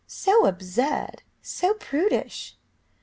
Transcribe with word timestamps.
So 0.07 0.47
absurd 0.47 1.21
so 1.43 1.75
prudish!" 1.75 2.57